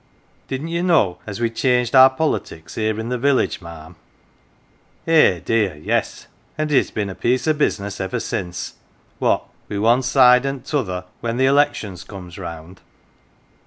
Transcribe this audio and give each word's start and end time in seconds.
Didn't 0.47 0.69
ye 0.69 0.81
know 0.81 1.19
as 1.27 1.39
we'd 1.39 1.53
changed 1.55 1.93
our 1.93 2.09
politics 2.09 2.73
here 2.73 2.99
in 2.99 3.09
the 3.09 3.19
village, 3.19 3.61
ma'am? 3.61 3.95
Eh 5.05 5.39
dear, 5.45 5.75
yes; 5.75 6.25
and 6.57 6.71
it 6.71 6.77
has 6.77 6.89
been 6.89 7.07
a 7.11 7.13
piece 7.13 7.45
of 7.45 7.59
business 7.59 8.01
ever 8.01 8.19
since, 8.19 8.77
what 9.19 9.45
with 9.69 9.77
one 9.77 10.01
side 10.01 10.43
an' 10.43 10.61
t'other 10.61 11.05
when 11.19 11.37
the 11.37 11.45
elections 11.45 12.03
comes 12.03 12.39
round. 12.39 12.81